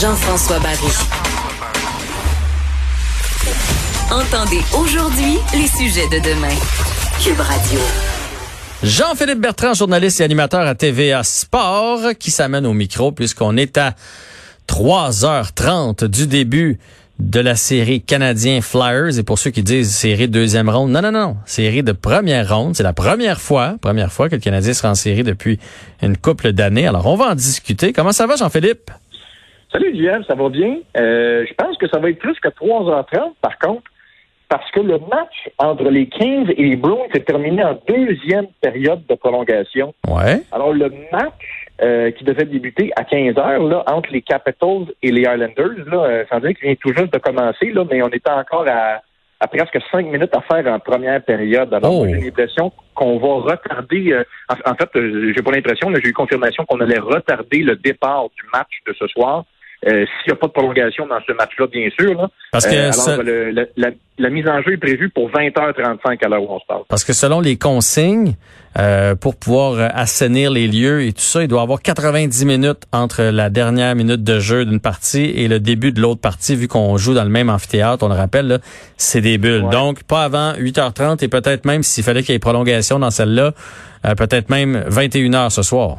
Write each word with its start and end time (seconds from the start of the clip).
Jean-François 0.00 0.58
Barry. 0.58 0.92
Entendez 4.10 4.60
aujourd'hui 4.76 5.38
les 5.52 5.68
sujets 5.68 6.08
de 6.08 6.18
demain. 6.18 6.54
Cube 7.22 7.38
Radio. 7.38 7.78
Jean-Philippe 8.82 9.40
Bertrand, 9.40 9.74
journaliste 9.74 10.20
et 10.20 10.24
animateur 10.24 10.66
à 10.66 10.74
TVA 10.74 11.22
Sport, 11.22 12.14
qui 12.18 12.32
s'amène 12.32 12.66
au 12.66 12.72
micro 12.72 13.12
puisqu'on 13.12 13.56
est 13.56 13.78
à 13.78 13.94
3h30 14.68 16.06
du 16.06 16.26
début 16.26 16.80
de 17.20 17.38
la 17.38 17.54
série 17.54 18.02
Canadien 18.02 18.60
Flyers. 18.62 19.18
Et 19.18 19.22
pour 19.22 19.38
ceux 19.38 19.50
qui 19.50 19.62
disent 19.62 19.94
série 19.94 20.26
deuxième 20.26 20.68
ronde, 20.70 20.90
non, 20.90 21.02
non, 21.02 21.12
non, 21.12 21.36
série 21.46 21.84
de 21.84 21.92
première 21.92 22.52
ronde. 22.52 22.74
C'est 22.74 22.82
la 22.82 22.92
première 22.92 23.40
fois, 23.40 23.76
première 23.80 24.12
fois 24.12 24.28
que 24.28 24.34
le 24.34 24.40
Canadien 24.40 24.74
sera 24.74 24.90
en 24.90 24.96
série 24.96 25.22
depuis 25.22 25.60
une 26.02 26.16
couple 26.16 26.52
d'années. 26.52 26.88
Alors, 26.88 27.06
on 27.06 27.14
va 27.14 27.26
en 27.26 27.34
discuter. 27.36 27.92
Comment 27.92 28.12
ça 28.12 28.26
va, 28.26 28.34
Jean-Philippe? 28.34 28.90
Salut, 29.74 29.92
Guillaume, 29.92 30.22
ça 30.24 30.34
va 30.36 30.48
bien? 30.50 30.76
Euh, 30.96 31.44
je 31.48 31.54
pense 31.54 31.76
que 31.78 31.88
ça 31.88 31.98
va 31.98 32.08
être 32.10 32.18
plus 32.20 32.38
que 32.38 32.48
3h30, 32.48 33.32
par 33.40 33.58
contre 33.58 33.82
parce 34.50 34.70
que 34.72 34.80
le 34.80 34.98
match 34.98 35.48
entre 35.58 35.88
les 35.90 36.06
Kings 36.06 36.52
et 36.56 36.62
les 36.62 36.76
Bruins 36.76 37.08
s'est 37.12 37.24
terminé 37.24 37.64
en 37.64 37.76
deuxième 37.88 38.46
période 38.60 39.04
de 39.08 39.14
prolongation. 39.16 39.94
Ouais. 40.06 40.42
Alors, 40.52 40.72
le 40.72 40.90
match 41.10 41.66
euh, 41.82 42.10
qui 42.12 42.22
devait 42.24 42.44
débuter 42.44 42.92
à 42.94 43.02
15 43.04 43.36
heures 43.38 43.62
là, 43.64 43.82
entre 43.88 44.12
les 44.12 44.20
Capitals 44.22 44.92
et 45.02 45.10
les 45.10 45.22
Islanders, 45.22 45.84
là, 45.90 46.04
euh, 46.04 46.24
sans 46.30 46.38
dire 46.40 46.50
qu'il 46.50 46.68
vient 46.68 46.74
tout 46.76 46.92
juste 46.94 47.12
de 47.12 47.18
commencer, 47.18 47.70
là, 47.72 47.84
mais 47.90 48.00
on 48.02 48.08
était 48.08 48.30
encore 48.30 48.66
à, 48.68 49.00
à 49.40 49.48
presque 49.48 49.78
cinq 49.90 50.06
minutes 50.06 50.36
à 50.36 50.42
faire 50.42 50.72
en 50.72 50.78
première 50.78 51.20
période. 51.22 51.72
Alors, 51.74 52.02
Oh. 52.02 52.06
j'ai 52.06 52.20
l'impression 52.20 52.70
qu'on 52.94 53.18
va 53.18 53.50
retarder. 53.50 54.12
euh, 54.12 54.24
en, 54.50 54.70
en 54.70 54.74
fait, 54.74 54.90
euh, 54.94 55.32
j'ai 55.34 55.42
pas 55.42 55.50
l'impression, 55.50 55.88
mais 55.90 56.00
j'ai 56.04 56.10
eu 56.10 56.12
confirmation 56.12 56.64
qu'on 56.66 56.78
allait 56.80 56.98
retarder 57.00 57.60
le 57.62 57.74
départ 57.76 58.24
du 58.36 58.42
match 58.52 58.70
de 58.86 58.92
ce 58.92 59.06
soir. 59.08 59.44
Euh, 59.86 60.06
S'il 60.22 60.28
n'y 60.28 60.32
a 60.32 60.36
pas 60.36 60.46
de 60.46 60.52
prolongation 60.52 61.06
dans 61.06 61.18
ce 61.26 61.32
match-là, 61.32 61.66
bien 61.66 61.88
sûr. 61.98 62.14
Là. 62.20 62.28
Parce 62.52 62.66
que 62.66 62.74
Euh, 62.74 62.92
ça- 62.92 63.12
alors, 63.14 63.22
le- 63.24 63.50
le- 63.50 63.68
la, 63.76 63.88
la 64.18 64.30
mise 64.30 64.48
en 64.48 64.62
jeu 64.62 64.72
est 64.72 64.76
prévue 64.78 65.10
pour 65.10 65.28
20h35 65.30 66.24
à 66.24 66.28
l'heure 66.28 66.42
où 66.42 66.54
on 66.54 66.58
se 66.58 66.64
parle. 66.66 66.82
Parce 66.88 67.04
que 67.04 67.12
selon 67.12 67.40
les 67.40 67.56
consignes, 67.56 68.34
euh, 68.78 69.14
pour 69.14 69.36
pouvoir 69.36 69.74
euh, 69.74 69.88
assainir 69.92 70.50
les 70.50 70.66
lieux 70.68 71.02
et 71.02 71.12
tout 71.12 71.20
ça, 71.20 71.42
il 71.42 71.48
doit 71.48 71.60
y 71.60 71.62
avoir 71.62 71.82
90 71.82 72.46
minutes 72.46 72.84
entre 72.92 73.22
la 73.24 73.50
dernière 73.50 73.94
minute 73.94 74.24
de 74.24 74.40
jeu 74.40 74.64
d'une 74.64 74.80
partie 74.80 75.24
et 75.36 75.48
le 75.48 75.60
début 75.60 75.92
de 75.92 76.00
l'autre 76.00 76.20
partie, 76.20 76.56
vu 76.56 76.66
qu'on 76.66 76.96
joue 76.96 77.12
dans 77.14 77.24
le 77.24 77.28
même 77.30 77.50
amphithéâtre, 77.50 78.04
on 78.04 78.08
le 78.08 78.14
rappelle, 78.14 78.60
c'est 78.96 79.20
des 79.20 79.36
bulles. 79.38 79.64
Ouais. 79.64 79.70
Donc, 79.70 80.02
pas 80.04 80.22
avant 80.24 80.54
8h30 80.54 81.22
et 81.22 81.28
peut-être 81.28 81.66
même, 81.66 81.82
s'il 81.82 82.04
fallait 82.04 82.22
qu'il 82.22 82.32
y 82.32 82.36
ait 82.36 82.38
prolongation 82.38 82.98
dans 82.98 83.10
celle-là, 83.10 83.52
euh, 84.06 84.14
peut-être 84.14 84.48
même 84.48 84.82
21h 84.88 85.50
ce 85.50 85.62
soir. 85.62 85.98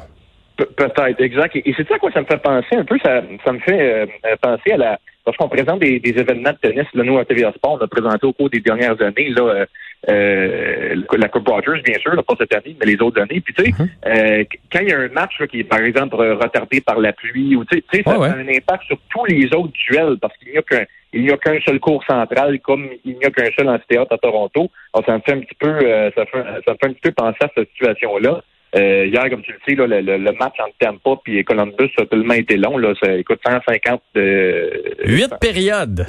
Pe- 0.57 0.65
Peut-être, 0.75 1.19
exact. 1.21 1.55
Et, 1.55 1.69
et 1.69 1.73
c'est 1.75 1.87
ça 1.87 1.95
à 1.95 1.99
quoi 1.99 2.11
ça 2.11 2.21
me 2.21 2.25
fait 2.25 2.37
penser 2.41 2.75
un 2.75 2.85
peu. 2.85 2.97
Ça, 3.03 3.21
ça 3.43 3.51
me 3.51 3.59
fait 3.59 3.79
euh, 3.81 4.05
euh, 4.25 4.35
penser 4.41 4.71
à 4.73 4.77
la. 4.77 4.99
Lorsqu'on 5.25 5.49
présente 5.49 5.79
des, 5.79 5.99
des 5.99 6.11
événements 6.11 6.51
de 6.51 6.57
tennis, 6.69 6.85
là, 6.93 7.03
nous 7.03 7.17
à 7.17 7.25
TVA 7.25 7.51
Sport, 7.53 7.79
on 7.81 7.83
a 7.83 7.87
présenté 7.87 8.27
au 8.27 8.33
cours 8.33 8.49
des 8.51 8.59
dernières 8.59 9.01
années 9.01 9.29
là, 9.29 9.41
euh, 9.41 9.65
euh, 10.07 10.95
la 11.17 11.27
Coupe 11.29 11.47
Rogers, 11.47 11.81
bien 11.83 11.97
sûr, 11.99 12.13
là, 12.13 12.21
pas 12.21 12.35
cette 12.37 12.53
année, 12.53 12.75
mais 12.79 12.85
les 12.85 13.01
autres 13.01 13.19
années. 13.19 13.41
Puis 13.41 13.53
tu 13.55 13.63
sais, 13.65 13.71
Mhm. 13.71 13.89
euh, 14.05 14.43
quand 14.71 14.79
il 14.81 14.89
y 14.89 14.93
a 14.93 14.99
un 14.99 15.07
match 15.09 15.39
là, 15.39 15.47
qui 15.47 15.61
est 15.61 15.63
par 15.63 15.79
exemple 15.79 16.15
retardé 16.17 16.79
par 16.81 16.99
la 16.99 17.11
pluie, 17.11 17.55
ou 17.55 17.65
tu 17.65 17.77
sais, 17.77 17.83
tu 17.91 17.97
sais, 17.97 18.03
ça 18.03 18.19
Ouais, 18.19 18.27
a 18.29 18.33
un 18.35 18.47
impact 18.47 18.83
sur 18.83 18.97
tous 19.09 19.25
les 19.25 19.45
autres 19.55 19.73
duels 19.89 20.17
parce 20.21 20.37
qu'il 20.37 20.51
n'y 20.51 20.57
a 20.57 20.61
qu'un 20.61 20.83
il 21.13 21.23
n'y 21.23 21.31
a 21.31 21.37
qu'un 21.37 21.57
seul 21.61 21.79
cours 21.79 22.03
central, 22.05 22.59
comme 22.59 22.89
il 23.05 23.17
n'y 23.17 23.23
a 23.25 23.29
qu'un 23.31 23.49
seul 23.57 23.69
amphithéâtre 23.69 24.13
à 24.13 24.17
Toronto. 24.17 24.69
Alors, 24.93 25.05
ça 25.05 25.13
me 25.13 25.21
fait 25.21 25.31
un 25.31 25.39
petit 25.39 25.55
peu, 25.57 25.69
euh, 25.69 26.11
ça, 26.13 26.25
fait, 26.25 26.43
ça 26.43 26.73
me 26.73 26.77
fait 26.77 26.85
un 26.87 26.89
petit 26.93 27.01
peu 27.01 27.11
penser 27.13 27.37
à 27.41 27.47
cette 27.55 27.69
situation-là. 27.69 28.43
Euh, 28.77 29.05
hier, 29.05 29.29
comme 29.29 29.41
tu 29.41 29.53
le 29.53 29.59
sais, 29.67 29.75
là, 29.75 29.87
le, 29.87 30.01
le- 30.01 30.17
le 30.17 30.31
match 30.33 30.55
entre 30.59 30.75
Tampa 30.79 31.11
et 31.27 31.43
Columbus 31.43 31.91
a 31.99 32.05
tellement 32.05 32.33
été 32.33 32.57
long. 32.57 32.77
Là, 32.77 32.93
ça 33.01 33.13
écoute 33.13 33.39
150 33.45 34.01
de 34.15 34.95
Huit 35.05 35.31
périodes. 35.39 36.07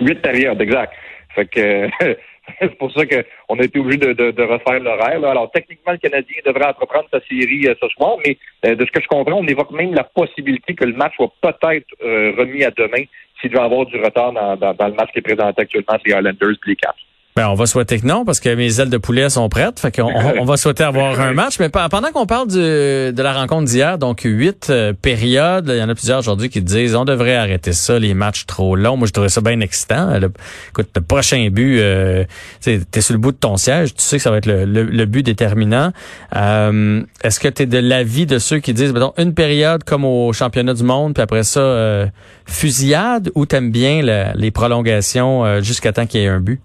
huit 0.00 0.20
périodes, 0.22 0.60
exact. 0.62 0.92
Fait 1.34 1.46
que 1.46 1.88
c'est 2.60 2.74
pour 2.78 2.90
ça 2.92 3.02
qu'on 3.04 3.58
a 3.58 3.62
été 3.64 3.78
obligé 3.78 3.98
de, 3.98 4.12
de, 4.14 4.30
de 4.30 4.42
refaire 4.42 4.80
l'horaire. 4.80 5.20
là. 5.20 5.30
Alors, 5.32 5.50
techniquement, 5.50 5.92
le 5.92 5.98
Canadien 5.98 6.36
devrait 6.46 6.66
entreprendre 6.68 7.06
sa 7.12 7.20
série 7.20 7.66
euh, 7.66 7.74
ce 7.82 7.88
soir, 7.90 8.16
mais 8.26 8.38
euh, 8.64 8.74
de 8.74 8.86
ce 8.86 8.90
que 8.92 9.02
je 9.02 9.08
comprends, 9.08 9.34
on 9.38 9.46
évoque 9.46 9.72
même 9.72 9.92
la 9.92 10.04
possibilité 10.04 10.74
que 10.74 10.84
le 10.84 10.94
match 10.94 11.12
soit 11.16 11.32
peut-être 11.42 11.86
euh, 12.02 12.32
remis 12.38 12.64
à 12.64 12.70
demain 12.70 13.04
s'il 13.40 13.50
doit 13.50 13.64
avoir 13.64 13.84
du 13.84 13.96
retard 14.00 14.32
dans, 14.32 14.56
dans, 14.56 14.72
dans 14.72 14.88
le 14.88 14.94
match 14.94 15.10
qui 15.12 15.18
est 15.18 15.22
présenté 15.22 15.60
actuellement 15.60 15.98
les 16.02 16.12
Islanders 16.12 16.50
et 16.52 16.68
les 16.68 16.76
Caps. 16.76 16.96
Ben, 17.36 17.48
on 17.50 17.54
va 17.54 17.66
souhaiter 17.66 18.00
que 18.00 18.06
non, 18.06 18.24
parce 18.24 18.40
que 18.40 18.48
mes 18.54 18.80
ailes 18.80 18.88
de 18.88 18.96
poulet 18.96 19.28
sont 19.28 19.46
prêtes. 19.50 19.78
Fait 19.78 19.94
qu'on 19.94 20.04
on, 20.10 20.40
on 20.40 20.44
va 20.46 20.56
souhaiter 20.56 20.84
avoir 20.84 21.20
un 21.20 21.32
match. 21.34 21.58
Mais 21.60 21.68
pe- 21.68 21.88
pendant 21.90 22.10
qu'on 22.10 22.24
parle 22.24 22.48
du- 22.48 22.56
de 22.56 23.22
la 23.22 23.34
rencontre 23.34 23.66
d'hier, 23.66 23.98
donc 23.98 24.22
huit 24.24 24.68
euh, 24.70 24.94
périodes, 24.94 25.66
il 25.68 25.76
y 25.78 25.82
en 25.82 25.88
a 25.90 25.94
plusieurs 25.94 26.18
aujourd'hui 26.20 26.48
qui 26.48 26.62
disent 26.62 26.94
on 26.96 27.04
devrait 27.04 27.36
arrêter 27.36 27.74
ça, 27.74 27.98
les 27.98 28.14
matchs 28.14 28.46
trop 28.46 28.74
longs. 28.74 28.96
Moi, 28.96 29.06
je 29.06 29.12
trouvais 29.12 29.28
ça 29.28 29.42
bien 29.42 29.60
excitant. 29.60 30.18
Le- 30.18 30.32
écoute, 30.70 30.88
le 30.96 31.02
prochain 31.02 31.46
but, 31.52 31.78
euh, 31.78 32.24
tu 32.62 32.80
es 32.94 33.00
sur 33.02 33.12
le 33.12 33.18
bout 33.20 33.32
de 33.32 33.36
ton 33.36 33.58
siège, 33.58 33.94
tu 33.94 34.02
sais 34.02 34.16
que 34.16 34.22
ça 34.22 34.30
va 34.30 34.38
être 34.38 34.46
le, 34.46 34.64
le- 34.64 34.84
le 34.84 35.04
but 35.04 35.22
déterminant. 35.22 35.92
Euh, 36.34 37.02
Est-ce 37.22 37.38
que 37.38 37.48
tu 37.48 37.64
es 37.64 37.66
de 37.66 37.78
l'avis 37.78 38.24
de 38.24 38.38
ceux 38.38 38.60
qui 38.60 38.72
disent, 38.72 38.94
mettons, 38.94 39.12
une 39.18 39.34
période 39.34 39.84
comme 39.84 40.06
au 40.06 40.32
championnat 40.32 40.72
du 40.72 40.84
monde, 40.84 41.12
puis 41.12 41.22
après 41.22 41.42
ça, 41.42 41.60
euh, 41.60 42.06
fusillade, 42.46 43.30
ou 43.34 43.44
t'aimes 43.44 43.70
bien 43.70 44.00
la- 44.02 44.32
les 44.32 44.50
prolongations 44.50 45.44
euh, 45.44 45.60
jusqu'à 45.60 45.92
temps 45.92 46.06
qu'il 46.06 46.22
y 46.22 46.24
ait 46.24 46.28
un 46.28 46.40
but? 46.40 46.60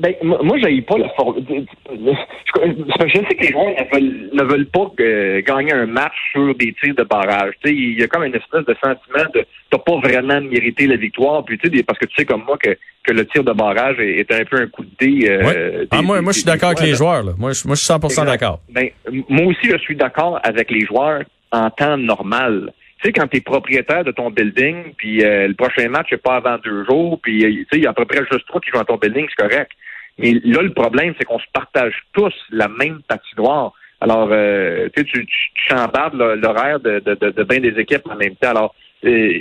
Ben, 0.00 0.14
moi, 0.22 0.56
j'aille 0.58 0.82
pas 0.82 0.96
la 0.96 1.08
forme. 1.10 1.36
Je 1.48 3.18
sais 3.18 3.34
que 3.34 3.42
les 3.42 3.50
joueurs 3.50 3.66
ne 3.70 3.92
veulent, 3.92 4.30
ne 4.32 4.42
veulent 4.44 4.66
pas 4.66 4.90
euh, 5.00 5.42
gagner 5.42 5.72
un 5.72 5.86
match 5.86 6.14
sur 6.32 6.54
des 6.54 6.72
tirs 6.74 6.94
de 6.94 7.02
barrage. 7.02 7.52
Tu 7.64 7.68
sais, 7.70 7.74
il 7.74 7.98
y 7.98 8.02
a 8.02 8.06
comme 8.06 8.24
une 8.24 8.34
espèce 8.34 8.64
de 8.64 8.76
sentiment 8.82 9.28
de 9.34 9.44
t'as 9.70 9.78
pas 9.78 9.96
vraiment 9.98 10.40
mérité 10.40 10.86
la 10.86 10.96
victoire. 10.96 11.44
Puis 11.44 11.58
tu 11.58 11.66
sais, 11.66 11.70
des- 11.70 11.82
parce 11.82 11.98
que 11.98 12.06
tu 12.06 12.14
sais 12.16 12.24
comme 12.24 12.44
moi 12.44 12.56
que, 12.62 12.70
que 13.04 13.12
le 13.12 13.26
tir 13.26 13.42
de 13.42 13.52
barrage 13.52 13.98
est, 13.98 14.20
est 14.20 14.32
un 14.32 14.44
peu 14.44 14.56
un 14.60 14.66
coup 14.68 14.84
de 14.84 14.90
dé. 15.00 15.28
euh, 15.28 15.44
Ouais. 15.44 15.54
des- 15.82 15.88
Ah, 15.90 16.02
moi, 16.02 16.18
des- 16.18 16.22
moi, 16.24 16.32
je 16.32 16.38
suis 16.38 16.46
d'accord 16.46 16.70
avec 16.70 16.82
les 16.82 16.94
joueurs. 16.94 17.22
Là. 17.24 17.32
Moi, 17.36 17.52
je, 17.52 17.66
moi, 17.66 17.74
je 17.74 17.80
suis 17.80 17.86
100 17.86 17.98
Exact. 18.04 18.24
d'accord. 18.26 18.60
Ben, 18.70 18.88
moi 19.28 19.46
aussi, 19.46 19.68
je 19.68 19.78
suis 19.78 19.96
d'accord 19.96 20.38
avec 20.44 20.70
les 20.70 20.84
joueurs 20.86 21.22
en 21.50 21.70
temps 21.70 21.96
normal. 21.96 22.72
Tu 23.00 23.06
sais, 23.08 23.12
quand 23.12 23.28
tu 23.28 23.36
es 23.36 23.40
propriétaire 23.40 24.02
de 24.04 24.10
ton 24.10 24.30
building, 24.30 24.92
puis 24.96 25.24
euh, 25.24 25.46
le 25.48 25.54
prochain 25.54 25.88
match 25.88 26.10
n'est 26.10 26.18
pas 26.18 26.36
avant 26.36 26.58
deux 26.58 26.84
jours, 26.84 27.20
puis 27.22 27.44
euh, 27.44 27.48
tu 27.50 27.60
sais, 27.72 27.78
il 27.78 27.82
y 27.84 27.86
a 27.86 27.90
à 27.90 27.92
peu 27.94 28.04
près 28.04 28.18
juste 28.30 28.46
toi 28.46 28.60
qui 28.60 28.70
jouent 28.70 28.78
dans 28.78 28.84
ton 28.84 28.96
building, 28.96 29.26
c'est 29.28 29.48
correct. 29.48 29.70
Mais 30.18 30.32
là, 30.44 30.62
le 30.62 30.72
problème, 30.72 31.14
c'est 31.18 31.24
qu'on 31.24 31.38
se 31.38 31.50
partage 31.52 31.94
tous 32.12 32.34
la 32.50 32.68
même 32.68 33.00
patinoire. 33.08 33.72
Alors, 34.00 34.28
euh, 34.30 34.88
tu 34.94 35.02
sais, 35.02 35.06
tu, 35.06 35.26
tu, 35.26 35.50
chambardes 35.68 36.14
l'horaire 36.14 36.80
de, 36.80 37.00
de, 37.00 37.14
de, 37.14 37.30
de 37.30 37.44
bien 37.44 37.60
des 37.60 37.78
équipes 37.80 38.08
en 38.10 38.16
même 38.16 38.36
temps. 38.36 38.50
Alors, 38.50 38.74
euh, 39.04 39.38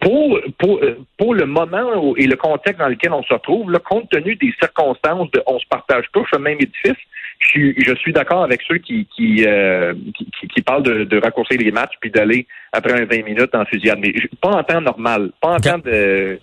pour, 0.00 0.38
pour, 0.58 0.78
euh, 0.82 0.98
pour 1.16 1.34
le 1.34 1.46
moment 1.46 2.14
et 2.16 2.26
le 2.26 2.36
contexte 2.36 2.78
dans 2.78 2.88
lequel 2.88 3.12
on 3.12 3.22
se 3.22 3.32
retrouve, 3.32 3.70
là, 3.70 3.78
compte 3.78 4.10
tenu 4.10 4.36
des 4.36 4.52
circonstances 4.58 5.30
de 5.30 5.42
on 5.46 5.58
se 5.58 5.66
partage 5.68 6.04
tous 6.12 6.26
le 6.32 6.38
même 6.38 6.58
édifice, 6.60 6.96
je 7.38 7.48
suis, 7.48 7.74
je 7.84 7.94
suis 7.94 8.12
d'accord 8.12 8.44
avec 8.44 8.60
ceux 8.68 8.78
qui, 8.78 9.06
qui, 9.06 9.44
euh, 9.46 9.94
qui, 10.16 10.48
qui- 10.48 10.62
parlent 10.62 10.82
de, 10.82 11.04
de 11.04 11.18
raccourcir 11.18 11.58
les 11.58 11.70
matchs 11.72 11.94
puis 12.00 12.10
d'aller 12.10 12.46
après 12.72 12.92
un 12.92 13.04
20 13.04 13.24
minutes 13.24 13.54
en 13.54 13.64
fusillade. 13.64 13.98
Mais 14.00 14.14
pas 14.40 14.50
en 14.50 14.62
temps 14.62 14.80
normal, 14.80 15.30
pas 15.40 15.48
en 15.48 15.58
temps 15.58 15.78
de... 15.78 16.38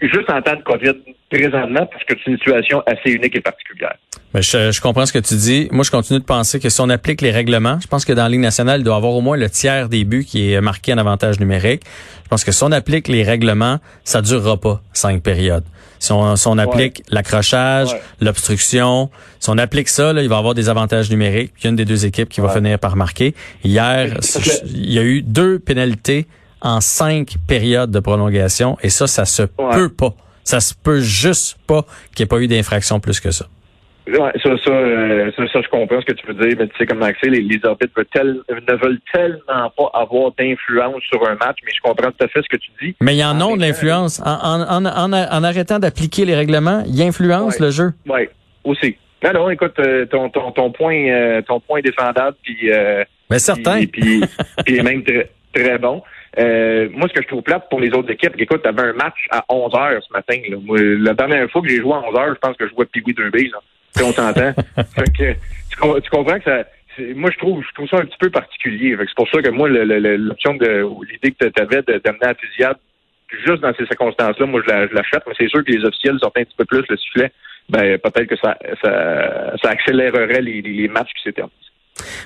Juste 0.00 0.30
en 0.30 0.40
temps 0.42 0.56
de 0.56 0.62
COVID 0.62 0.94
présentement, 1.30 1.86
parce 1.86 2.04
que 2.04 2.14
c'est 2.22 2.30
une 2.30 2.36
situation 2.38 2.82
assez 2.86 3.10
unique 3.12 3.34
et 3.36 3.40
particulière. 3.40 3.94
Mais 4.34 4.42
je, 4.42 4.70
je 4.70 4.80
comprends 4.80 5.06
ce 5.06 5.12
que 5.12 5.18
tu 5.18 5.34
dis. 5.34 5.68
Moi, 5.72 5.84
je 5.84 5.90
continue 5.90 6.20
de 6.20 6.24
penser 6.24 6.60
que 6.60 6.68
si 6.68 6.80
on 6.80 6.88
applique 6.88 7.20
les 7.20 7.30
règlements, 7.32 7.78
je 7.80 7.86
pense 7.88 8.04
que 8.04 8.12
dans 8.12 8.22
la 8.24 8.28
Ligue 8.28 8.40
nationale, 8.40 8.80
il 8.80 8.84
doit 8.84 8.94
y 8.94 8.96
avoir 8.96 9.14
au 9.14 9.20
moins 9.20 9.36
le 9.36 9.50
tiers 9.50 9.88
des 9.88 10.04
buts 10.04 10.24
qui 10.24 10.52
est 10.52 10.60
marqué 10.60 10.92
en 10.92 10.98
avantage 10.98 11.40
numérique. 11.40 11.82
Je 12.24 12.28
pense 12.28 12.44
que 12.44 12.52
si 12.52 12.62
on 12.62 12.70
applique 12.72 13.08
les 13.08 13.22
règlements, 13.24 13.78
ça 14.04 14.22
durera 14.22 14.56
pas 14.56 14.80
cinq 14.92 15.22
périodes. 15.22 15.64
Si 15.98 16.12
on, 16.12 16.34
si 16.36 16.46
on 16.46 16.56
applique 16.58 17.02
l'accrochage, 17.10 17.92
Ouais. 17.92 18.00
l'obstruction, 18.20 19.10
si 19.38 19.50
on 19.50 19.58
applique 19.58 19.88
ça, 19.88 20.12
là, 20.12 20.22
il 20.22 20.28
va 20.28 20.36
y 20.36 20.38
avoir 20.38 20.54
des 20.54 20.68
avantages 20.68 21.10
numériques. 21.10 21.52
Puis 21.52 21.62
il 21.62 21.64
y 21.64 21.66
a 21.66 21.70
une 21.70 21.76
des 21.76 21.84
deux 21.84 22.06
équipes 22.06 22.28
qui 22.28 22.40
va 22.40 22.48
finir 22.50 22.78
par 22.78 22.96
marquer. 22.96 23.34
Hier, 23.64 24.16
il 24.64 24.92
y 24.92 24.98
a 24.98 25.02
eu 25.02 25.22
deux 25.22 25.58
pénalités 25.58 26.26
en 26.62 26.80
cinq 26.80 27.34
périodes 27.48 27.90
de 27.90 28.00
prolongation. 28.00 28.76
Et 28.82 28.90
ça, 28.90 29.06
ça 29.06 29.24
se 29.24 29.42
Ouais. 29.42 29.74
peut 29.74 29.88
pas. 29.88 30.14
Ça 30.44 30.60
se 30.60 30.74
peut 30.74 31.00
juste 31.00 31.58
pas 31.66 31.82
qu'il 32.14 32.24
n'y 32.24 32.24
ait 32.24 32.28
pas 32.28 32.38
eu 32.40 32.48
d'infraction 32.48 32.98
plus 33.00 33.20
que 33.20 33.30
ça. 33.30 33.46
Ouais, 34.08 34.32
ça, 34.42 34.50
ça, 34.64 34.70
euh, 34.72 35.30
ça, 35.36 35.42
ça, 35.52 35.60
je 35.62 35.68
comprends 35.68 36.00
ce 36.00 36.06
que 36.06 36.14
tu 36.14 36.26
veux 36.26 36.34
dire, 36.34 36.56
mais 36.58 36.66
tu 36.66 36.72
sais 36.78 36.86
comment 36.86 37.06
c'est, 37.22 37.28
les, 37.28 37.42
les 37.42 37.60
arbitres 37.64 37.92
veulent 37.94 38.06
tel- 38.12 38.40
ne 38.48 38.74
veulent 38.74 38.98
tellement 39.12 39.70
pas 39.76 39.90
avoir 39.94 40.32
d'influence 40.36 41.02
sur 41.08 41.22
un 41.28 41.34
match, 41.34 41.58
mais 41.64 41.70
je 41.72 41.80
comprends 41.80 42.10
tout 42.10 42.24
à 42.24 42.28
fait 42.28 42.40
ce 42.42 42.48
que 42.48 42.56
tu 42.56 42.70
dis. 42.82 42.96
Mais 43.00 43.14
il 43.14 43.18
y 43.18 43.24
en 43.24 43.38
a 43.40 43.56
de 43.56 43.60
l'influence. 43.60 44.20
En, 44.24 44.62
en, 44.62 44.84
en, 44.86 45.12
en, 45.12 45.44
arrêtant 45.44 45.78
d'appliquer 45.78 46.24
les 46.24 46.34
règlements, 46.34 46.82
il 46.86 47.00
influence 47.02 47.60
Ouais. 47.60 47.66
le 47.66 47.70
jeu. 47.70 47.92
Oui, 48.08 48.28
aussi. 48.64 48.96
Non, 49.22 49.32
non, 49.34 49.50
écoute, 49.50 49.78
euh, 49.78 50.06
ton, 50.06 50.28
ton, 50.30 50.50
ton 50.50 50.72
point 50.72 50.96
euh, 51.08 51.42
ton 51.42 51.60
point 51.60 51.78
est 51.78 51.82
défendable, 51.82 52.36
puis 52.42 52.68
Mais 53.30 53.38
certain. 53.38 53.76
puis, 53.86 53.86
puis, 53.86 54.22
puis 54.64 54.82
même 54.82 55.04
très, 55.04 55.30
très 55.54 55.78
bon. 55.78 56.02
Euh, 56.38 56.88
moi, 56.92 57.08
ce 57.08 57.14
que 57.14 57.22
je 57.22 57.28
trouve 57.28 57.42
plate 57.42 57.68
pour 57.68 57.80
les 57.80 57.90
autres 57.92 58.10
équipes, 58.10 58.34
écoute, 58.38 58.62
t'avais 58.62 58.82
un 58.82 58.92
match 58.92 59.26
à 59.30 59.44
11 59.48 59.74
heures 59.74 60.02
ce 60.06 60.12
matin. 60.12 60.38
Là. 60.48 60.56
Moi, 60.62 60.78
la 60.80 61.14
dernière 61.14 61.50
fois 61.50 61.60
que 61.62 61.68
j'ai 61.68 61.80
joué 61.80 61.92
à 61.92 61.98
11 62.08 62.16
heures, 62.16 62.34
je 62.34 62.38
pense 62.38 62.56
que 62.56 62.66
je 62.68 62.72
jouais 62.72 62.86
2B, 62.86 63.50
là. 63.50 63.58
Tu 63.96 64.02
sais, 64.02 64.04
on 64.06 64.12
s'entend. 64.12 64.52
fait 64.76 65.12
que, 65.12 65.32
tu, 65.32 66.00
tu 66.02 66.10
comprends 66.10 66.38
que 66.38 66.44
ça... 66.44 66.64
Moi, 67.14 67.30
je 67.32 67.38
trouve, 67.38 67.64
je 67.66 67.74
trouve 67.74 67.88
ça 67.88 67.96
un 67.96 68.04
petit 68.04 68.18
peu 68.18 68.30
particulier. 68.30 68.96
C'est 68.98 69.14
pour 69.16 69.28
ça 69.30 69.40
que 69.42 69.48
moi, 69.48 69.68
l'option 69.68 70.54
de 70.54 70.84
l'idée 71.10 71.32
que 71.32 71.46
tu 71.48 71.62
avais 71.62 71.82
d'amener 71.82 72.34
fusillade, 72.38 72.76
juste 73.46 73.60
dans 73.62 73.72
ces 73.74 73.86
circonstances-là, 73.86 74.46
moi, 74.46 74.60
je 74.66 74.70
la- 74.72 74.86
je 74.86 74.94
l'achète, 74.94 75.22
mais 75.26 75.32
c'est 75.38 75.48
sûr 75.48 75.64
que 75.64 75.72
les 75.72 75.84
officiels 75.84 76.18
sortaient 76.20 76.40
un 76.40 76.44
petit 76.44 76.56
peu 76.56 76.64
plus 76.64 76.82
le 76.88 76.96
sifflet. 76.96 77.32
Ben, 77.68 77.96
peut-être 77.98 78.26
que 78.26 78.36
ça, 78.36 78.58
ça, 78.82 79.56
ça 79.62 79.70
accélérerait 79.70 80.42
les, 80.42 80.60
les- 80.62 80.72
les 80.72 80.88
matchs 80.88 81.12
qui 81.16 81.22
s'étaient. 81.22 81.42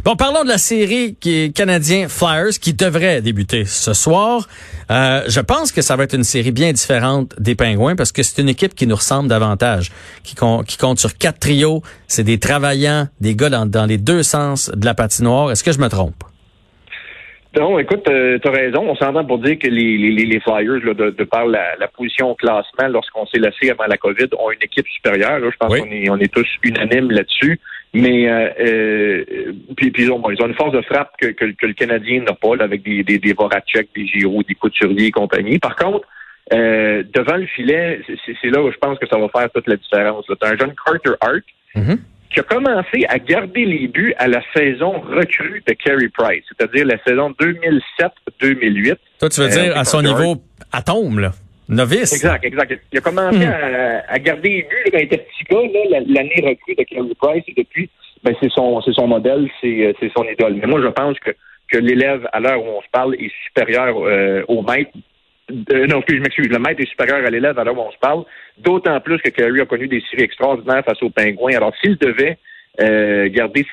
Bon, 0.05 0.17
parlons 0.17 0.43
de 0.45 0.49
la 0.49 0.59
série 0.59 1.17
qui 1.21 1.45
est 1.45 1.57
canadien 1.57 2.09
Flyers 2.09 2.59
qui 2.61 2.75
devrait 2.75 3.23
débuter 3.23 3.65
ce 3.65 3.93
soir. 3.95 4.47
Euh, 4.91 5.23
je 5.29 5.41
pense 5.41 5.73
que 5.73 5.81
ça 5.83 5.97
va 5.97 6.05
être 6.05 6.15
une 6.15 6.25
série 6.25 6.53
bien 6.53 6.73
différente 6.73 7.35
des 7.39 7.55
Pingouins 7.55 7.97
parce 7.97 8.13
que 8.13 8.23
c'est 8.23 8.41
une 8.43 8.49
équipe 8.49 8.75
qui 8.75 8.87
nous 8.87 8.97
ressemble 8.97 9.29
davantage, 9.29 9.91
qui, 10.23 10.35
com- 10.35 10.63
qui 10.67 10.77
compte 10.77 10.99
sur 10.99 11.17
quatre 11.17 11.41
trios. 11.41 11.83
C'est 12.07 12.25
des 12.25 12.39
travaillants, 12.39 13.09
des 13.21 13.35
gars 13.35 13.49
dans, 13.51 13.67
dans 13.67 13.87
les 13.87 13.99
deux 13.99 14.23
sens 14.23 14.71
de 14.75 14.85
la 14.85 14.95
patinoire. 14.95 15.51
Est-ce 15.51 15.65
que 15.65 15.73
je 15.73 15.79
me 15.79 15.89
trompe? 15.89 16.23
Non, 17.57 17.79
écoute, 17.79 18.03
euh, 18.09 18.37
tu 18.43 18.49
as 18.49 18.51
raison. 18.51 18.81
On 18.85 18.97
s'entend 18.97 19.25
pour 19.25 19.39
dire 19.39 19.57
que 19.61 19.69
les, 19.69 19.97
les, 19.97 20.11
les 20.27 20.41
Flyers, 20.41 20.85
là, 20.85 20.93
de, 20.93 21.11
de 21.11 21.25
par 21.25 21.47
la, 21.47 21.77
la 21.79 21.87
position 21.87 22.31
au 22.33 22.35
classement, 22.35 22.89
lorsqu'on 22.89 23.27
s'est 23.27 23.39
laissé 23.39 23.71
avant 23.71 23.85
la 23.89 23.97
COVID, 23.97 24.27
ont 24.41 24.51
une 24.51 24.61
équipe 24.63 24.87
supérieure. 24.89 25.39
Là. 25.39 25.49
Je 25.53 25.57
pense 25.57 25.71
Oui. 25.73 25.81
qu'on 25.81 25.87
est, 25.87 26.11
on 26.11 26.17
est 26.19 26.33
tous 26.33 26.49
unanimes 26.65 27.13
là-dessus. 27.13 27.61
Mais 27.95 28.29
euh, 28.29 28.49
euh, 28.61 29.25
puis, 29.77 29.91
puis 29.93 30.03
ils, 30.05 30.11
ont, 30.13 30.19
bon, 30.19 30.31
ils 30.31 30.43
ont 30.43 30.47
une 30.49 30.55
force 30.55 30.73
de 30.73 30.83
frappe 30.83 31.13
que, 31.21 31.27
que, 31.29 31.45
que 31.53 31.67
le 31.67 31.75
Canadien 31.75 32.23
n'a 32.23 32.33
pas, 32.35 32.57
là, 32.57 32.65
avec 32.65 32.83
des, 32.83 33.03
des, 33.05 33.19
des 33.19 33.33
Voracek, 33.33 33.89
des 33.95 34.07
Giroud, 34.07 34.45
des 34.47 34.55
Couturiers 34.57 35.07
et 35.07 35.11
compagnie. 35.13 35.59
Par 35.61 35.77
contre, 35.77 36.07
euh, 36.53 37.03
devant 37.15 37.37
le 37.37 37.47
filet, 37.47 38.01
c'est- 38.27 38.51
là 38.51 38.63
où 38.63 38.71
je 38.73 38.77
pense 38.79 38.99
que 38.99 39.07
ça 39.07 39.17
va 39.17 39.29
faire 39.29 39.49
toute 39.51 39.69
la 39.69 39.77
différence. 39.77 40.25
Tu 40.27 40.33
as 40.47 40.49
un 40.49 40.57
jeune 40.59 40.75
Carter 40.85 41.11
Hart 41.21 41.43
Mhm. 41.77 41.99
qui 42.33 42.41
a 42.41 42.43
commencé 42.43 43.05
à 43.09 43.19
garder 43.21 43.65
les 43.65 43.87
buts 43.87 44.13
à 44.19 44.27
la 44.27 44.41
saison 44.57 44.99
recrue 45.01 45.63
de 45.67 45.73
Carey 45.75 46.09
Price, 46.13 46.43
c'est-à-dire 46.49 46.85
la 46.87 46.99
saison 47.07 47.33
2007-2008. 47.39 48.97
Toi, 49.21 49.29
tu 49.29 49.41
veux 49.41 49.47
Euh, 49.47 49.51
dire 49.51 49.77
à 49.77 49.85
son 49.85 50.03
niveau 50.03 50.43
atome, 50.73 51.21
là, 51.21 51.33
novice. 51.69 52.13
Exact, 52.13 52.45
exact. 52.45 52.81
Il 52.93 52.99
a 52.99 53.01
commencé 53.01 53.39
Mhm. 53.39 53.53
à, 53.53 54.13
à 54.13 54.19
garder 54.19 54.49
les 54.49 54.63
buts 54.63 54.91
quand 54.93 54.99
il 54.99 55.05
était 55.05 55.19
petit 55.19 55.45
gars, 55.51 55.99
l'année 56.07 56.43
recrue 56.47 56.75
de 56.75 56.83
Carey 56.85 57.15
Price, 57.21 57.45
et 57.49 57.55
depuis, 57.57 57.89
ben, 58.23 58.35
c'est 58.41 58.51
son, 58.51 58.81
c'est 58.83 58.93
son 58.93 59.07
modèle, 59.07 59.49
c'est, 59.61 59.87
euh, 59.87 59.93
c'est 60.01 60.11
son 60.17 60.25
idole. 60.25 60.55
Mais 60.55 60.67
moi, 60.67 60.81
je 60.83 60.89
pense 60.89 61.19
que, 61.21 61.31
que 61.69 61.79
l'élève, 61.79 62.29
à 62.33 62.41
l'heure 62.41 62.63
où 62.63 62.69
on 62.69 62.83
se 62.83 62.89
parle, 62.93 63.15
est 63.17 63.33
supérieur 63.47 63.97
euh, 63.99 64.43
au 64.49 64.63
maître. 64.63 64.91
Euh, 65.73 65.87
non, 65.87 65.99
excuse, 65.99 66.17
je 66.17 66.23
m'excuse. 66.23 66.49
Le 66.49 66.59
maître 66.59 66.81
est 66.81 66.89
supérieur 66.89 67.25
à 67.25 67.31
l'élève 67.31 67.59
à 67.59 67.65
l'heure 67.65 67.77
où 67.79 67.83
on 67.83 67.93
se 67.93 67.99
parle. 67.99 68.25
D'autant 68.59 68.99
plus 69.01 69.19
que 69.19 69.29
Carey 69.29 69.61
a 69.61 69.67
connu 69.67 69.89
des 69.89 70.03
séries 70.11 70.23
extraordinaires 70.25 70.83
face 70.85 71.03
aux 71.03 71.11
Pingouins. 71.11 71.57
Alors, 71.57 71.75
s'il 71.83 71.97
devait 71.99 72.39
euh, 72.81 73.29
garder 73.31 73.67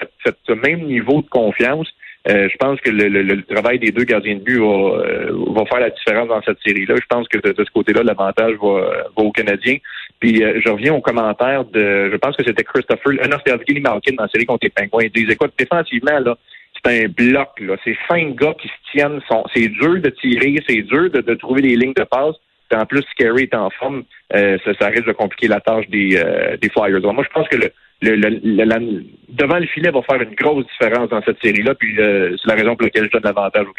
ce 0.45 0.51
même 0.51 0.81
niveau 0.85 1.21
de 1.21 1.29
confiance, 1.29 1.87
euh, 2.29 2.47
je 2.51 2.57
pense 2.57 2.79
que 2.81 2.89
le, 2.91 3.07
le- 3.07 3.23
le 3.23 3.41
travail 3.43 3.79
des 3.79 3.91
deux 3.91 4.03
gardiens 4.03 4.35
de 4.35 4.41
but 4.41 4.59
va, 4.59 4.65
euh, 4.65 5.31
va 5.55 5.65
faire 5.65 5.79
la 5.79 5.89
différence 5.89 6.27
dans 6.27 6.41
cette 6.43 6.59
série-là. 6.65 6.95
Je 6.95 7.07
pense 7.09 7.27
que 7.27 7.39
de, 7.39 7.51
de 7.51 7.63
ce 7.63 7.71
côté-là, 7.71 8.03
l'avantage 8.03 8.55
va, 8.61 8.75
va 9.17 9.23
aux 9.23 9.31
Canadiens. 9.31 9.77
Puis 10.19 10.43
euh, 10.43 10.61
je 10.63 10.69
reviens 10.69 10.93
aux 10.93 11.01
commentaires 11.01 11.65
de, 11.65 12.11
je 12.11 12.17
pense 12.17 12.35
que 12.35 12.43
c'était 12.43 12.63
Christopher, 12.63 13.13
euh, 13.13 13.27
non, 13.27 13.37
c'était 13.39 13.55
Evgeny 13.57 13.79
Malkin 13.79 14.13
dans 14.15 14.23
la 14.23 14.29
série 14.29 14.45
contre 14.45 14.65
les 14.65 14.69
Pingouins. 14.69 15.05
Il 15.05 15.11
disait, 15.11 15.33
écoute, 15.33 15.53
défensivement, 15.57 16.19
là, 16.19 16.37
c'est 16.83 17.03
un 17.03 17.07
bloc, 17.07 17.49
là. 17.59 17.75
C'est 17.83 17.97
cinq 18.07 18.35
gars 18.35 18.53
qui 18.59 18.67
se 18.67 18.91
tiennent. 18.91 19.19
Sont, 19.27 19.43
c'est 19.53 19.67
dur 19.67 19.99
de 20.01 20.09
tirer, 20.09 20.55
c'est 20.67 20.81
dur 20.83 21.09
de, 21.09 21.21
de 21.21 21.33
trouver 21.35 21.61
des 21.61 21.75
lignes 21.75 21.93
de 21.95 22.03
passe. 22.03 22.35
Puis 22.69 22.79
en 22.79 22.85
plus, 22.85 23.03
Scary 23.11 23.43
est 23.43 23.55
en 23.55 23.69
forme, 23.71 24.03
euh, 24.33 24.57
ça, 24.63 24.73
ça 24.79 24.87
risque 24.87 25.05
de 25.07 25.11
compliquer 25.11 25.47
la 25.47 25.59
tâche 25.59 25.87
des, 25.89 26.15
euh, 26.15 26.55
des 26.55 26.69
Flyers. 26.69 27.01
Moi, 27.01 27.23
je 27.27 27.33
pense 27.33 27.47
que 27.49 27.57
le, 27.57 27.71
le, 28.01 29.03
devant 29.29 29.59
le 29.59 29.67
filet 29.67 29.91
va 29.91 30.01
faire 30.01 30.21
une 30.21 30.35
grosse 30.35 30.65
différence 30.67 31.09
dans 31.09 31.21
cette 31.23 31.41
série-là. 31.41 31.75
Puis 31.75 31.99
euh, 31.99 32.35
c'est 32.41 32.49
la 32.49 32.55
raison 32.55 32.75
pour 32.75 32.83
laquelle 32.83 33.05
je 33.05 33.11
donne 33.11 33.23
l'avantage 33.23 33.65
au. 33.67 33.73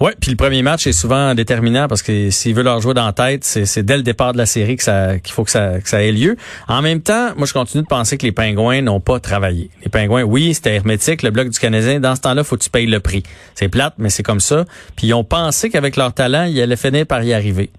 Ouais, 0.00 0.14
puis 0.20 0.30
le 0.30 0.36
premier 0.36 0.62
match 0.62 0.86
est 0.86 0.92
souvent 0.92 1.34
déterminant 1.34 1.86
parce 1.86 2.02
que 2.02 2.30
s'il 2.30 2.54
veut 2.54 2.64
leur 2.64 2.80
jouer 2.80 2.94
dans 2.94 3.06
la 3.06 3.12
tête, 3.12 3.44
c'est, 3.44 3.84
dès 3.84 3.96
le 3.96 4.02
départ 4.02 4.32
de 4.32 4.38
la 4.38 4.46
série 4.46 4.76
qu'il 4.76 5.32
faut 5.32 5.44
que 5.44 5.50
ça 5.50 5.80
que 5.80 5.88
ça 5.88 6.02
ait 6.02 6.10
lieu. 6.10 6.36
En 6.66 6.82
même 6.82 7.02
temps, 7.02 7.28
moi 7.36 7.46
je 7.46 7.52
continue 7.52 7.84
de 7.84 7.88
penser 7.88 8.18
que 8.18 8.26
les 8.26 8.32
Pingouins 8.32 8.80
n'ont 8.80 8.98
pas 8.98 9.20
travaillé. 9.20 9.70
Les 9.84 9.90
Pingouins, 9.90 10.22
oui, 10.22 10.54
c'était 10.54 10.74
hermétique, 10.74 11.22
le 11.22 11.30
bloc 11.30 11.50
du 11.50 11.58
Canadien. 11.58 12.00
Dans 12.00 12.16
ce 12.16 12.20
temps-là, 12.22 12.42
faut 12.42 12.56
que 12.56 12.64
tu 12.64 12.70
payes 12.70 12.86
le 12.86 12.98
prix. 12.98 13.22
C'est 13.54 13.68
plate, 13.68 13.94
mais 13.98 14.08
c'est 14.08 14.24
comme 14.24 14.40
ça. 14.40 14.64
Puis 14.96 15.08
ils 15.08 15.14
ont 15.14 15.24
pensé 15.24 15.70
qu'avec 15.70 15.94
leur 15.96 16.12
talent, 16.12 16.44
ils 16.44 16.60
allaient 16.60 16.76
finir 16.76 17.06
par 17.06 17.22
y 17.22 17.32
arriver. 17.32 17.70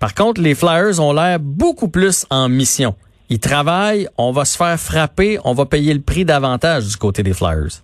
Par 0.00 0.14
contre, 0.14 0.40
les 0.40 0.56
Flyers 0.56 0.98
ont 1.00 1.12
l'air 1.12 1.38
beaucoup 1.38 1.88
plus 1.88 2.26
en 2.30 2.48
mission. 2.48 2.96
Ils 3.30 3.40
travaillent, 3.40 4.06
on 4.16 4.32
va 4.32 4.44
se 4.44 4.56
faire 4.56 4.78
frapper, 4.78 5.38
on 5.44 5.52
va 5.52 5.66
payer 5.66 5.92
le 5.92 6.00
prix 6.00 6.24
davantage 6.24 6.86
du 6.86 6.96
côté 6.96 7.22
des 7.22 7.34
Flyers. 7.34 7.82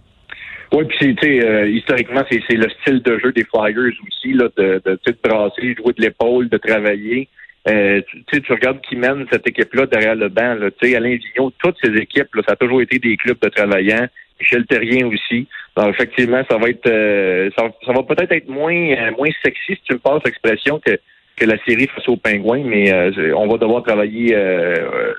Oui, 0.73 0.85
puis 0.87 1.15
tu 1.15 1.45
euh, 1.45 1.69
historiquement, 1.69 2.23
c'est, 2.31 2.41
le 2.55 2.69
style 2.81 3.03
de 3.03 3.19
jeu 3.19 3.33
des 3.33 3.45
Flyers 3.45 3.93
aussi, 4.07 4.33
là, 4.33 4.49
de, 4.57 4.81
de, 4.85 4.99
de 5.07 5.17
brasser, 5.23 5.75
jouer 5.77 5.93
de 5.97 6.03
l'épaule, 6.03 6.49
de 6.49 6.57
travailler. 6.57 7.29
Euh, 7.69 8.01
tu 8.31 8.43
tu 8.43 8.53
regardes 8.53 8.81
qui 8.83 8.97
mène 8.97 9.25
cette 9.31 9.47
équipe-là 9.47 9.87
derrière 9.87 10.17
le 10.17 10.29
banc. 10.29 10.55
Là, 10.55 10.69
Alain 10.83 11.17
Vigneault, 11.17 11.53
toutes 11.63 11.77
ces 11.83 11.95
équipes, 11.97 12.35
là, 12.35 12.43
ça 12.47 12.53
a 12.53 12.57
toujours 12.57 12.83
été 12.83 12.99
des 12.99 13.17
clubs 13.17 13.39
de 13.41 13.49
travaillants. 13.49 14.07
Michel 14.41 14.67
Terrien 14.67 15.07
aussi. 15.07 15.47
Alors, 15.77 15.91
effectivement, 15.91 16.43
ça 16.51 16.59
va 16.59 16.69
être, 16.69 16.89
euh, 16.89 17.51
ça, 17.57 17.71
ça 17.87 17.93
va 17.93 18.03
peut-être 18.03 18.33
être 18.33 18.49
moins, 18.49 18.75
euh, 18.75 19.11
moins 19.17 19.31
sexy, 19.43 19.75
si 19.75 19.81
tu 19.85 19.95
me 19.95 19.99
passes 19.99 20.23
l'expression, 20.25 20.81
que, 20.85 20.99
que 21.37 21.45
la 21.45 21.57
série 21.65 21.87
face 21.87 22.09
aux 22.09 22.17
Pingouins, 22.17 22.65
mais 22.65 22.93
euh, 22.93 23.33
on 23.37 23.47
va 23.47 23.59
devoir 23.59 23.83
travailler 23.83 24.35
euh, 24.35 25.15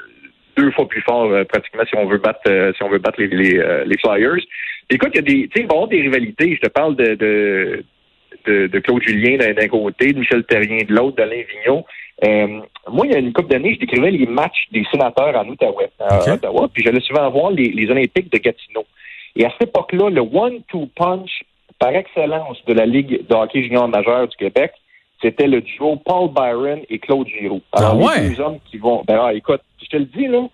deux 0.57 0.71
fois 0.71 0.87
plus 0.87 1.01
fort 1.01 1.25
euh, 1.31 1.43
pratiquement 1.43 1.83
si 1.87 1.95
on 1.95 2.05
veut 2.05 2.17
battre, 2.17 2.41
euh, 2.47 2.73
si 2.75 2.83
on 2.83 2.89
veut 2.89 2.99
battre 2.99 3.19
les, 3.19 3.27
les, 3.27 3.59
euh, 3.59 3.83
les 3.85 3.97
Flyers. 3.97 4.43
Écoute, 4.89 5.11
il 5.13 5.17
y 5.17 5.19
a 5.19 5.21
des, 5.21 5.47
tu 5.47 5.51
sais, 5.55 5.61
il 5.61 5.67
va 5.67 5.73
y 5.73 5.77
avoir 5.77 5.87
des 5.87 6.01
rivalités. 6.01 6.55
Je 6.55 6.67
te 6.67 6.71
parle 6.71 6.95
de, 6.95 7.15
de, 7.15 7.83
de, 8.45 8.67
de 8.67 8.79
Claude 8.79 9.01
Julien 9.01 9.37
d'un, 9.37 9.67
côté, 9.67 10.13
de 10.13 10.19
Michel 10.19 10.43
Terrien 10.43 10.83
de 10.87 10.93
l'autre, 10.93 11.17
d'Alain 11.17 11.43
Vigneault. 11.49 11.85
Euh, 12.23 12.61
moi, 12.89 13.05
il 13.05 13.11
y 13.11 13.15
a 13.15 13.19
une 13.19 13.33
couple 13.33 13.49
d'années, 13.49 13.73
je 13.73 13.79
décrivais 13.79 14.11
les 14.11 14.25
matchs 14.25 14.67
des 14.71 14.85
sénateurs 14.91 15.35
en 15.35 15.47
Outaouais, 15.49 15.89
à. 15.99 16.33
Ottawa, 16.33 16.69
puis 16.73 16.83
j'allais 16.83 17.01
souvent 17.01 17.29
voir 17.29 17.51
les, 17.51 17.69
les 17.71 17.89
Olympiques 17.89 18.31
de 18.31 18.37
Gatineau. 18.37 18.85
Et 19.35 19.45
à 19.45 19.49
cette 19.51 19.69
époque-là, 19.69 20.09
le 20.09 20.21
one-two 20.21 20.87
punch 20.95 21.43
par 21.77 21.89
excellence 21.89 22.63
de 22.65 22.73
la 22.73 22.85
Ligue 22.85 23.27
de 23.27 23.35
hockey 23.35 23.63
junior 23.63 23.87
majeur 23.89 24.27
du 24.29 24.37
Québec, 24.37 24.71
c'était 25.25 25.47
le 25.47 25.61
duo 25.61 25.95
Paul 26.05 26.29
Byron 26.29 26.81
et 26.89 26.99
Claude 26.99 27.27
Giroux. 27.27 27.61
Alors, 27.71 27.93
Ah 27.93 27.95
ouais? 27.95 28.21
les 28.21 28.29
deux 28.29 28.41
hommes 28.41 28.59
qui 28.69 28.77
vont... 28.77 29.03
Ben, 29.07 29.19
ah, 29.21 29.33
écoute, 29.33 29.61
je 29.81 29.87
te 29.87 29.97
le 29.97 30.05
dis, 30.05 30.27
là, 30.27 30.47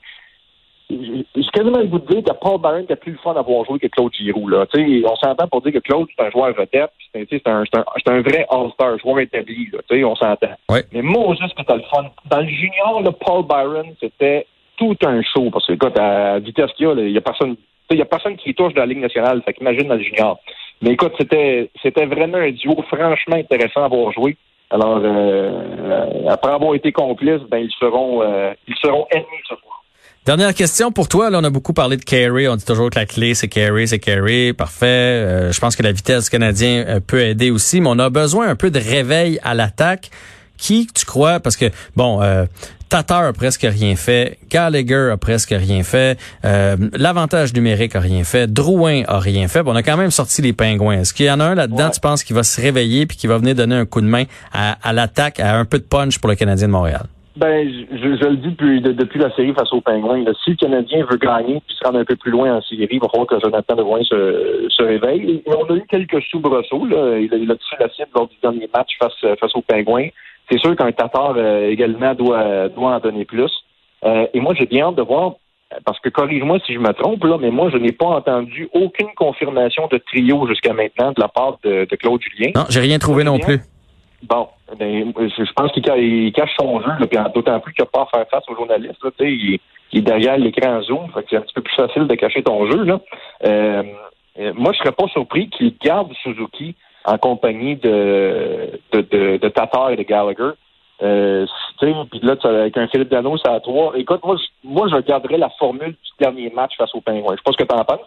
j'ai 0.90 1.26
j'ai 1.36 1.50
quasiment 1.54 1.80
le 1.80 1.88
goût 1.88 2.00
de 2.00 2.08
dire 2.14 2.24
que 2.24 2.38
Paul 2.40 2.60
Byron 2.60 2.84
était 2.84 2.96
plus 2.96 3.14
le 3.14 3.18
fun 3.18 3.34
d'avoir 3.34 3.66
joué 3.66 3.80
que 3.80 3.88
Claude 3.88 4.14
Giroux. 4.14 4.48
Là. 4.48 4.66
Tu 4.74 4.80
sais, 5.02 5.08
on 5.08 5.16
s'entend 5.16 5.48
pour 5.48 5.62
dire 5.62 5.74
que 5.74 5.80
Claude, 5.80 6.08
c'est 6.16 6.26
un 6.26 6.30
joueur 6.32 6.54
vedette, 6.54 6.92
c'est 7.14 7.26
tu 7.26 7.38
sais, 7.38 7.42
c'est 7.46 7.52
un, 7.52 7.64
c'est 7.66 7.80
un, 8.10 8.14
un 8.14 8.22
vrai 8.22 8.46
All-Star, 8.50 8.98
joueur 9.00 9.20
établi. 9.20 9.70
Là. 9.72 9.80
Tu 9.90 9.98
sais, 9.98 10.04
on 10.04 10.16
s'entend. 10.16 10.48
Ouais. 10.70 10.84
Mais 10.92 11.02
moi, 11.02 11.36
juste 11.40 11.56
que 11.56 11.64
t'as 11.64 11.76
le 11.76 11.84
fun. 11.84 12.06
Dans 12.30 12.40
le 12.40 12.48
junior, 12.48 13.02
là, 13.02 13.12
Paul 13.12 13.46
Byron, 13.46 13.94
c'était 14.00 14.48
tout 14.78 14.98
un 15.06 15.22
show. 15.22 15.50
Parce 15.52 15.68
que, 15.68 15.74
écoute, 15.74 15.98
à 15.98 16.40
vitesse 16.40 16.72
qu'il 16.74 16.88
y 16.88 16.90
a, 16.90 16.94
il 16.94 17.12
y 17.12 17.18
a 17.18 17.22
personne. 17.22 17.56
Il 17.90 18.02
a 18.02 18.06
personne 18.06 18.38
qui 18.38 18.54
touche 18.54 18.74
dans 18.74 18.82
la 18.82 18.88
Ligue 18.88 19.00
nationale. 19.02 19.42
Fait 19.44 19.54
qu'imagine 19.54 19.88
dans 19.90 19.96
le 19.96 20.04
junior. 20.04 20.40
Mais 20.82 20.92
écoute, 20.92 21.14
c'était 21.20 21.70
c'était 21.84 22.06
vraiment 22.06 22.38
un 22.38 22.52
duo 22.52 22.82
franchement 22.88 23.36
intéressant 23.36 23.82
à 23.82 23.86
avoir 23.86 24.12
joué. 24.14 24.38
Alors, 24.72 24.98
euh, 24.98 25.04
euh, 25.04 26.30
après 26.30 26.52
avoir 26.52 26.74
été 26.76 26.92
complices, 26.92 27.42
ben 27.50 27.58
ils 27.58 27.74
seront 27.78 28.24
euh, 28.24 28.54
ils 28.68 28.76
seront 28.82 29.06
ennemis 29.12 29.44
ce 29.48 29.56
soir. 29.56 29.82
Dernière 30.24 30.54
question 30.54 30.92
pour 30.92 31.08
toi. 31.08 31.32
Là, 31.32 31.40
on 31.42 31.44
a 31.44 31.50
beaucoup 31.50 31.74
parlé 31.74 31.98
de 31.98 32.04
Carey. 32.04 32.48
On 32.48 32.56
dit 32.56 32.64
toujours 32.64 32.92
que 32.92 33.00
la 33.00 33.08
clé, 33.08 33.34
c'est 33.34 33.48
Carey, 33.48 33.88
c'est 33.88 33.98
Carey. 33.98 34.54
Parfait. 34.54 34.86
Euh, 34.86 35.52
je 35.52 35.60
pense 35.60 35.76
que 35.76 35.82
la 35.82 35.92
vitesse 35.92 36.26
du 36.26 36.30
Canadien 36.30 36.86
euh, 36.88 37.00
peut 37.00 37.22
aider 37.22 37.50
aussi, 37.50 37.82
mais 37.82 37.90
on 37.90 37.98
a 37.98 38.12
besoin 38.12 38.48
un 38.48 38.56
peu 38.56 38.70
de 38.70 38.78
réveil 38.78 39.40
à 39.44 39.56
l'attaque. 39.56 40.12
Qui 40.62 40.86
tu 40.88 41.06
crois? 41.06 41.40
Parce 41.40 41.58
que, 41.58 41.66
bon, 41.96 42.22
euh, 42.22 42.46
Tatar 42.88 43.24
a 43.24 43.34
presque 43.34 43.64
rien 43.64 43.96
fait. 43.96 44.38
Gallagher 44.50 45.10
a 45.12 45.18
presque 45.18 45.50
rien 45.58 45.82
fait. 45.82 46.20
Euh, 46.46 46.76
L'avantage 46.98 47.54
numérique 47.54 47.96
a 47.96 48.00
rien 48.00 48.24
fait. 48.24 48.46
Drouin 48.52 49.02
a 49.08 49.18
rien 49.18 49.48
fait. 49.48 49.64
Bon, 49.64 49.72
on 49.72 49.76
a 49.76 49.82
quand 49.82 49.98
même 49.98 50.12
sorti 50.12 50.42
les 50.44 50.54
pingouins. 50.54 51.00
Est-ce 51.00 51.14
qu'il 51.14 51.26
y 51.26 51.32
en 51.32 51.40
a 51.40 51.46
un 51.46 51.56
là-dedans, 51.56 51.86
Ouais. 51.86 51.92
tu 51.92 52.00
penses, 52.00 52.24
qui 52.24 52.34
va 52.34 52.44
se 52.44 52.62
réveiller 52.62 53.06
puis 53.08 53.18
qui 53.18 53.28
va 53.28 53.38
venir 53.40 53.56
donner 53.56 53.76
un 53.76 53.86
coup 53.86 54.02
de 54.02 54.06
main 54.08 54.26
à, 54.54 54.78
à 54.88 54.94
l'attaque, 54.94 55.40
à 55.40 55.58
un 55.58 55.66
peu 55.66 55.80
de 55.80 55.84
punch 55.84 56.20
pour 56.20 56.30
le 56.30 56.36
Canadien 56.36 56.68
de 56.68 56.72
Montréal? 56.74 57.06
Ben, 57.38 57.66
je, 57.90 57.96
je 58.22 58.26
le 58.28 58.36
dis 58.36 58.50
depuis, 58.50 58.82
de- 58.82 58.92
depuis 58.92 59.18
la 59.20 59.34
série 59.38 59.54
face 59.54 59.72
aux 59.72 59.80
Pingouins. 59.80 60.24
là. 60.26 60.34
Si 60.44 60.50
le 60.52 60.58
Canadien 60.58 61.06
veut 61.10 61.18
gagner 61.18 61.62
puis 61.66 61.76
se 61.80 61.84
rendre 61.88 61.98
un 62.00 62.04
peu 62.06 62.18
plus 62.18 62.30
loin 62.30 62.58
en 62.58 62.62
série, 62.62 62.88
il 62.92 63.00
va 63.00 63.08
falloir 63.08 63.26
que 63.26 63.40
Jonathan 63.40 63.76
Drouin 63.78 64.04
se, 64.04 64.68
se 64.70 64.84
réveille. 64.84 65.42
Et 65.46 65.50
on 65.56 65.64
a 65.74 65.78
eu 65.78 65.84
quelques 65.90 66.22
soubresauts. 66.30 66.86
Là. 66.86 67.18
Il, 67.20 67.34
a, 67.34 67.38
il 67.38 67.50
a 67.50 67.56
touché 67.56 67.78
la 67.80 67.90
cible 67.90 68.10
lors 68.14 68.28
du 68.28 68.36
dernier 68.44 68.70
match 68.74 68.90
face, 69.00 69.14
face 69.40 69.56
aux 69.56 69.62
Pingouins. 69.62 70.10
C'est 70.52 70.60
sûr 70.60 70.76
qu'un 70.76 70.92
Tatar 70.92 71.34
euh, 71.38 71.70
également 71.70 72.14
doit, 72.14 72.68
doit 72.70 72.96
en 72.96 73.00
donner 73.00 73.24
plus. 73.26 73.52
Euh, 74.04 74.28
et 74.34 74.40
moi, 74.42 74.54
j'ai 74.58 74.66
bien 74.66 74.88
hâte 74.88 74.96
de 74.96 75.02
voir, 75.02 75.34
parce 75.86 76.00
que 76.02 76.10
corrige-moi 76.10 76.60
si 76.66 76.74
je 76.74 76.80
me 76.80 76.92
trompe, 76.92 77.24
là, 77.24 77.38
mais 77.40 77.52
moi, 77.52 77.70
je 77.72 77.78
n'ai 77.78 77.94
pas 77.94 78.08
entendu 78.08 78.68
aucune 78.74 79.14
confirmation 79.16 79.88
de 79.88 79.98
trio 79.98 80.46
jusqu'à 80.48 80.74
maintenant 80.74 81.12
de 81.12 81.22
la 81.22 81.30
part 81.30 81.58
de, 81.64 81.88
de 81.90 81.96
Claude 81.96 82.22
Julien. 82.22 82.52
Non, 82.56 82.66
j'ai 82.70 82.82
rien 82.82 83.00
trouvé 83.00 83.24
non 83.24 83.40
plus. 83.40 83.62
Bon, 84.24 84.50
ben, 84.78 85.14
je 85.18 85.54
pense 85.54 85.72
qu'il 85.72 85.84
ca- 85.86 85.98
il 85.98 86.32
cache 86.34 86.54
son 86.60 86.82
jeu, 86.82 86.92
d'autant 87.34 87.60
plus 87.60 87.74
qu'il 87.74 87.84
n'a 87.84 87.90
pas 87.92 88.02
à 88.04 88.18
faire 88.18 88.28
face 88.30 88.44
aux 88.50 88.56
journalistes. 88.56 89.04
Là, 89.04 89.10
il, 89.22 89.58
il 89.94 90.00
est 90.00 90.02
derrière 90.02 90.38
l'écran 90.38 90.82
Zoom, 90.82 91.08
c'est 91.30 91.38
un 91.38 91.42
petit 91.42 91.54
peu 91.54 91.62
plus 91.62 91.76
facile 91.76 92.06
de 92.08 92.16
cacher 92.16 92.44
ton 92.44 92.70
jeu. 92.70 92.84
Là. 92.84 93.00
Euh, 93.46 93.84
euh, 94.40 94.54
moi, 94.56 94.74
je 94.74 94.78
serais 94.80 94.92
pas 94.92 95.08
surpris 95.08 95.50
qu'il 95.50 95.74
garde 95.84 96.12
Suzuki 96.22 96.76
en 97.06 97.18
compagnie 97.18 97.76
de, 97.76 98.80
de, 98.92 99.02
de, 99.02 99.38
de 99.38 99.50
Tatar 99.50 99.92
et 99.92 99.96
de 99.96 100.04
Gallagher. 100.04 100.52
Euh, 101.04 101.46
puis 101.80 102.20
là, 102.22 102.36
avec 102.44 102.78
un 102.78 102.88
Philippe 102.88 103.10
Dano, 103.10 103.36
c'est 103.44 103.50
à 103.50 103.60
trois. 103.60 103.94
Écoute, 103.98 104.22
moi, 104.24 104.36
je, 104.38 104.68
moi, 104.68 104.88
je 104.88 104.98
garderais 104.98 105.38
la 105.38 105.50
formule 105.58 105.92
du 105.92 106.12
dernier 106.20 106.52
match 106.56 106.74
face 106.78 106.94
aux 106.94 107.02
Pingouins. 107.02 107.36
Je 107.36 107.52
ce 107.52 107.58
que 107.58 107.64
tu 107.64 107.76
en 107.76 107.84
penses. 107.84 108.02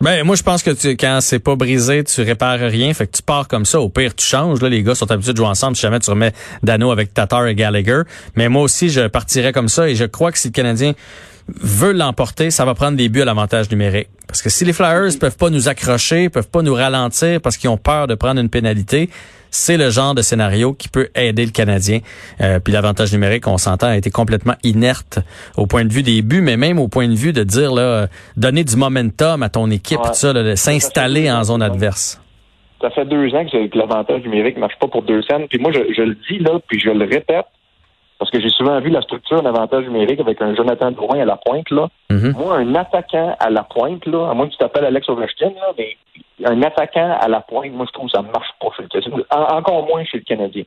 Ben, 0.00 0.24
moi, 0.24 0.34
je 0.34 0.42
pense 0.42 0.62
que 0.62 0.70
tu, 0.70 0.96
quand 0.96 1.18
c'est 1.20 1.38
pas 1.38 1.56
brisé, 1.56 2.02
tu 2.04 2.22
répares 2.22 2.58
rien. 2.58 2.92
Fait 2.94 3.06
que 3.06 3.12
tu 3.12 3.22
pars 3.22 3.46
comme 3.46 3.66
ça. 3.66 3.80
Au 3.80 3.90
pire, 3.90 4.14
tu 4.16 4.24
changes. 4.24 4.62
Là, 4.62 4.70
les 4.70 4.82
gars 4.82 4.94
sont 4.94 5.10
habitués 5.12 5.32
de 5.32 5.36
jouer 5.36 5.46
ensemble. 5.46 5.76
Si 5.76 5.82
jamais 5.82 6.00
tu 6.00 6.10
remets 6.10 6.32
Dano 6.62 6.90
avec 6.90 7.12
Tatar 7.12 7.46
et 7.46 7.54
Gallagher. 7.54 8.02
Mais 8.34 8.48
moi 8.48 8.62
aussi, 8.62 8.88
je 8.88 9.06
partirais 9.06 9.52
comme 9.52 9.68
ça. 9.68 9.88
Et 9.88 9.94
je 9.94 10.06
crois 10.06 10.32
que 10.32 10.38
si 10.38 10.48
le 10.48 10.52
Canadien 10.52 10.92
veut 11.60 11.92
l'emporter, 11.92 12.50
ça 12.50 12.64
va 12.64 12.74
prendre 12.74 12.96
des 12.96 13.08
buts 13.08 13.22
à 13.22 13.24
l'avantage 13.24 13.70
numérique. 13.70 14.08
Parce 14.26 14.42
que 14.42 14.48
si 14.50 14.64
les 14.64 14.72
Flyers 14.72 15.18
peuvent 15.20 15.36
pas 15.36 15.50
nous 15.50 15.68
accrocher, 15.68 16.28
peuvent 16.28 16.48
pas 16.50 16.62
nous 16.62 16.74
ralentir 16.74 17.40
parce 17.40 17.56
qu'ils 17.56 17.70
ont 17.70 17.76
peur 17.76 18.06
de 18.06 18.14
prendre 18.14 18.40
une 18.40 18.48
pénalité, 18.48 19.10
c'est 19.50 19.76
le 19.76 19.90
genre 19.90 20.14
de 20.14 20.22
scénario 20.22 20.72
qui 20.74 20.88
peut 20.88 21.08
aider 21.16 21.44
le 21.44 21.50
Canadien. 21.50 21.98
Euh, 22.40 22.60
puis 22.60 22.72
l'avantage 22.72 23.12
numérique, 23.12 23.48
on 23.48 23.58
s'entend, 23.58 23.88
a 23.88 23.96
été 23.96 24.10
complètement 24.10 24.54
inerte 24.62 25.18
au 25.56 25.66
point 25.66 25.84
de 25.84 25.92
vue 25.92 26.04
des 26.04 26.22
buts, 26.22 26.40
mais 26.40 26.56
même 26.56 26.78
au 26.78 26.86
point 26.86 27.08
de 27.08 27.14
vue 27.16 27.32
de 27.32 27.42
dire 27.42 27.72
là, 27.72 27.82
euh, 27.82 28.06
donner 28.36 28.62
du 28.62 28.76
momentum 28.76 29.42
à 29.42 29.48
ton 29.48 29.68
équipe, 29.70 29.98
Ouais. 29.98 30.06
tout 30.08 30.14
ça, 30.14 30.32
là, 30.32 30.44
de 30.44 30.54
s'installer 30.54 31.30
en 31.30 31.42
zone 31.42 31.62
adverse. 31.62 32.20
Ça 32.80 32.90
fait 32.90 33.04
deux 33.04 33.34
ans 33.34 33.44
que, 33.44 33.76
l'avantage 33.76 34.22
numérique 34.22 34.54
ne 34.54 34.60
marche 34.60 34.78
pas 34.80 34.86
pour 34.88 35.02
deux 35.02 35.20
scènes. 35.22 35.48
Puis 35.50 35.58
moi, 35.58 35.72
je, 35.72 35.80
je 35.94 36.02
le 36.02 36.16
dis 36.30 36.38
là, 36.38 36.58
puis 36.68 36.78
je 36.80 36.90
le 36.90 37.04
répète, 37.04 37.44
parce 38.20 38.30
que 38.30 38.38
j'ai 38.38 38.50
souvent 38.50 38.78
vu 38.80 38.90
la 38.90 39.00
structure 39.00 39.42
d'avantage 39.42 39.84
numérique 39.86 40.20
avec 40.20 40.40
un 40.42 40.54
Jonathan 40.54 40.90
Drouin 40.90 41.20
à 41.20 41.24
la 41.24 41.36
pointe. 41.36 41.70
là. 41.70 41.88
Mhm. 42.10 42.34
Moi, 42.36 42.54
un 42.54 42.74
attaquant 42.74 43.34
à 43.40 43.48
la 43.48 43.62
pointe, 43.62 44.04
là, 44.04 44.28
à 44.30 44.34
moins 44.34 44.46
que 44.46 44.52
tu 44.52 44.58
t'appelles 44.58 44.84
Alex 44.84 45.08
Ovechkin, 45.08 45.52
là, 45.56 45.72
mais 45.78 45.96
un 46.44 46.62
attaquant 46.62 47.16
à 47.18 47.28
la 47.28 47.40
pointe, 47.40 47.72
moi, 47.72 47.86
je 47.88 47.92
trouve 47.92 48.10
que 48.10 48.12
ça 48.12 48.22
ne 48.22 48.30
marche 48.30 48.50
pas 48.60 48.68
chez 48.76 49.00
le 49.10 49.24
encore 49.30 49.86
moins 49.86 50.04
chez 50.04 50.18
le 50.18 50.24
Canadien. 50.24 50.64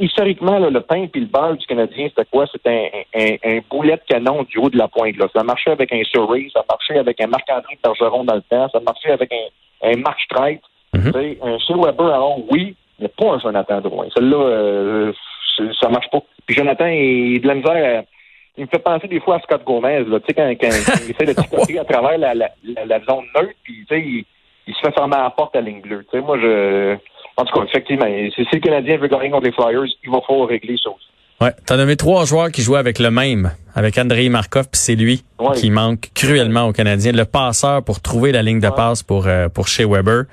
Historiquement, 0.00 0.58
là, 0.58 0.68
le 0.68 0.80
pain 0.80 1.06
et 1.14 1.18
le 1.18 1.26
beurre 1.26 1.56
du 1.56 1.64
Canadien, 1.64 2.08
c'était 2.08 2.28
quoi? 2.30 2.44
C'était 2.50 2.90
un, 3.14 3.20
un, 3.20 3.56
un 3.56 3.60
boulet 3.70 3.96
de 3.96 4.02
canon 4.06 4.42
du 4.42 4.58
haut 4.58 4.68
de 4.68 4.76
la 4.76 4.88
pointe. 4.88 5.16
Là. 5.16 5.26
Ça 5.34 5.44
marchait 5.44 5.70
avec 5.70 5.92
un 5.92 6.02
Surrey, 6.04 6.48
ça 6.52 6.64
marchait 6.68 6.98
avec 6.98 7.20
un 7.22 7.28
Marc-André 7.28 7.78
Bergeron 7.82 8.24
dans 8.24 8.34
le 8.34 8.42
temps, 8.42 8.68
ça 8.68 8.80
marchait 8.80 9.12
avec 9.12 9.32
un, 9.32 9.88
un 9.90 9.96
Mark 9.98 10.18
Streit. 10.22 10.60
Mhm. 10.92 11.12
Un 11.42 11.58
Shea 11.60 11.76
Weber 11.76 12.18
on, 12.20 12.44
oui, 12.50 12.74
mais 12.98 13.08
pas 13.08 13.34
un 13.34 13.38
Jonathan 13.38 13.80
Drouin. 13.80 14.06
Celle-là, 14.14 14.36
euh, 14.36 15.12
ça 15.80 15.88
marche 15.88 16.10
pas. 16.10 16.20
Puis 16.46 16.54
Jonathan, 16.56 16.86
il 16.86 17.36
a 17.36 17.38
de 17.40 17.46
la 17.48 17.54
misère 17.54 18.00
à- 18.00 18.04
Il 18.56 18.64
me 18.64 18.68
fait 18.68 18.78
penser 18.80 19.06
des 19.08 19.20
fois 19.20 19.36
à 19.36 19.40
Scott 19.40 19.62
Gomez, 19.64 20.04
là, 20.04 20.18
tu 20.20 20.26
sais, 20.26 20.34
quand, 20.34 20.48
quand, 20.60 20.68
quand 20.86 21.00
il 21.04 21.10
essaie 21.12 21.26
de 21.26 21.32
tricoter 21.40 21.78
à 21.78 21.84
travers 21.84 22.18
la, 22.18 22.34
la, 22.34 22.50
la, 22.64 22.84
la 22.84 23.00
zone 23.00 23.24
neutre, 23.34 23.54
puis 23.62 23.84
tu 23.88 23.94
sais, 23.94 24.00
il, 24.00 24.24
il 24.66 24.74
se 24.74 24.80
fait 24.80 24.92
fermer 24.92 25.16
à 25.16 25.22
la 25.24 25.30
porte 25.30 25.54
à 25.56 25.60
la 25.60 25.66
ligne 25.70 25.80
bleue. 25.80 26.04
Tu 26.10 26.18
sais, 26.18 26.24
moi, 26.24 26.38
je... 26.38 26.96
En 27.36 27.44
tout 27.44 27.58
cas, 27.58 27.64
effectivement, 27.64 28.06
si, 28.06 28.44
si 28.44 28.54
le 28.56 28.60
Canadien 28.60 28.96
veut 28.98 29.06
gagner 29.08 29.30
contre 29.30 29.46
les 29.46 29.52
Flyers, 29.52 29.86
il 30.04 30.10
va 30.10 30.20
falloir 30.26 30.48
régler 30.48 30.76
ça 30.82 30.90
aussi. 30.90 31.06
Ouais, 31.40 31.54
t'as 31.64 31.76
nommé 31.78 31.96
trois 31.96 32.26
joueurs 32.26 32.50
qui 32.50 32.60
jouaient 32.60 32.78
avec 32.78 32.98
le 32.98 33.10
même, 33.10 33.50
avec 33.74 33.96
Andrei 33.96 34.28
Markov, 34.28 34.64
puis 34.70 34.78
c'est 34.78 34.94
lui 34.94 35.24
Ouais. 35.38 35.56
qui 35.56 35.70
manque 35.70 36.10
cruellement 36.14 36.66
aux 36.66 36.72
Canadiens, 36.72 37.12
le 37.12 37.24
passeur 37.24 37.82
pour 37.82 38.00
trouver 38.00 38.30
la 38.30 38.42
ligne 38.42 38.60
de 38.60 38.68
passe 38.68 39.02
pour 39.02 39.26
euh, 39.26 39.48
pour 39.48 39.66
chez 39.66 39.86
Weber. 39.86 40.24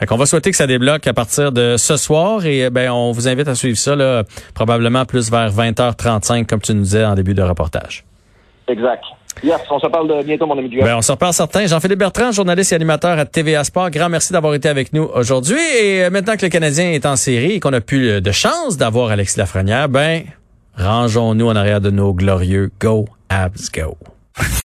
Fait 0.00 0.06
qu'on 0.06 0.16
va 0.16 0.26
souhaiter 0.26 0.50
que 0.50 0.56
ça 0.56 0.66
débloque 0.66 1.06
à 1.06 1.12
partir 1.14 1.52
de 1.52 1.76
ce 1.76 1.96
soir 1.96 2.44
et 2.46 2.64
euh, 2.64 2.70
ben 2.70 2.90
on 2.90 3.12
vous 3.12 3.28
invite 3.28 3.46
à 3.46 3.54
suivre 3.54 3.78
ça 3.78 3.94
là, 3.94 4.24
probablement 4.54 5.04
plus 5.04 5.30
vers 5.30 5.52
20h35 5.52 6.46
comme 6.46 6.60
tu 6.60 6.74
nous 6.74 6.82
disais 6.82 7.04
en 7.04 7.14
début 7.14 7.34
de 7.34 7.42
reportage. 7.42 8.04
Exact. 8.66 9.04
Yes, 9.44 9.60
on 9.70 9.78
se 9.78 9.86
parle 9.86 10.08
de 10.08 10.24
bientôt, 10.24 10.46
mon 10.46 10.58
ami 10.58 10.68
Dugas. 10.70 10.84
Ben, 10.86 10.96
on 10.96 11.02
se 11.02 11.12
reparle 11.12 11.34
certain. 11.34 11.66
Jean-Philippe 11.66 11.98
Bertrand, 11.98 12.32
journaliste 12.32 12.72
et 12.72 12.74
animateur 12.74 13.18
à 13.18 13.24
TVA 13.26 13.62
Sport. 13.64 13.90
Grand 13.90 14.08
merci 14.08 14.32
d'avoir 14.32 14.54
été 14.54 14.66
avec 14.68 14.92
nous 14.94 15.04
aujourd'hui. 15.14 15.58
Et 15.80 16.02
euh, 16.04 16.10
maintenant 16.10 16.36
que 16.36 16.42
le 16.46 16.48
Canadien 16.48 16.90
est 16.90 17.04
en 17.06 17.16
série 17.16 17.52
et 17.52 17.60
qu'on 17.60 17.72
a 17.74 17.82
plus 17.82 18.08
euh, 18.08 18.20
de 18.20 18.32
chance 18.32 18.78
d'avoir 18.78 19.10
Alexis 19.10 19.38
Lafrenière, 19.38 19.90
ben, 19.90 20.22
rangeons-nous 20.76 21.48
en 21.48 21.56
arrière 21.56 21.80
de 21.80 21.90
nos 21.90 22.12
glorieux 22.14 22.70
Go 22.80 23.06
Abs 23.28 23.70
Go. 23.72 23.96